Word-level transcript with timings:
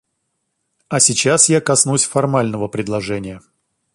А 0.87 0.99
сейчас 0.99 1.47
я 1.51 1.61
коснусь 1.61 2.05
формального 2.05 2.67
предложения. 2.67 3.39